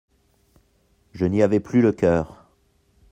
Je 1.13 1.25
n'y 1.27 1.43
avais 1.43 1.59
plus 1.59 1.81
le 1.83 1.91
coeur. 1.91 2.47